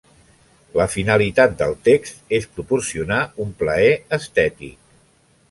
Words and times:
La 0.77 0.87
finalitat 0.93 1.53
del 1.59 1.75
text 1.89 2.33
és 2.39 2.49
proporcionar 2.57 3.21
un 3.45 3.53
plaer 3.61 3.93
estètic. 4.21 4.77